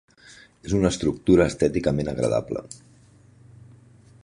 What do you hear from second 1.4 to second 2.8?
estèticament agradable.